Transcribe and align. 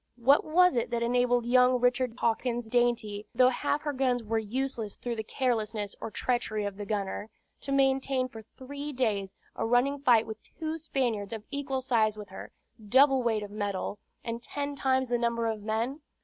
What 0.17 0.43
was 0.43 0.75
it 0.75 0.89
that 0.89 1.03
enabled 1.03 1.45
young 1.45 1.79
Richard 1.79 2.15
Hawkins' 2.17 2.65
Dainty, 2.65 3.27
though 3.35 3.49
half 3.49 3.83
her 3.83 3.93
guns 3.93 4.23
were 4.23 4.39
useless 4.39 4.95
through 4.95 5.15
the 5.15 5.23
carelessness 5.23 5.93
or 6.01 6.09
treachery 6.09 6.65
of 6.65 6.77
the 6.77 6.87
gunner, 6.87 7.29
to 7.59 7.71
maintain 7.71 8.27
for 8.27 8.41
three 8.41 8.91
days 8.93 9.35
a 9.55 9.63
running 9.63 9.99
fight 9.99 10.25
with 10.25 10.41
two 10.41 10.79
Spaniards 10.79 11.33
of 11.33 11.43
equal 11.51 11.81
size 11.81 12.17
with 12.17 12.29
her, 12.29 12.51
double 12.83 13.21
weight 13.21 13.43
of 13.43 13.51
metal, 13.51 13.99
and 14.23 14.41
ten 14.41 14.75
times 14.75 15.07
the 15.07 15.19
number 15.19 15.45
of 15.45 15.61
men? 15.61 16.01